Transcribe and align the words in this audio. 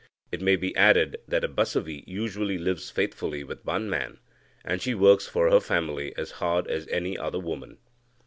It 0.31 0.41
may 0.41 0.55
be 0.55 0.75
added 0.75 1.19
that 1.27 1.43
a 1.43 1.47
Basavi 1.47 2.03
usually 2.07 2.57
lives 2.57 2.89
faithfully 2.89 3.43
with 3.43 3.63
one 3.63 3.87
man, 3.87 4.17
and 4.65 4.81
she 4.81 4.95
works 4.95 5.27
for 5.27 5.51
her 5.51 5.59
family 5.59 6.11
as 6.17 6.31
hard 6.41 6.65
as 6.65 6.87
any 6.87 7.15
other 7.19 7.39
woman. 7.39 7.77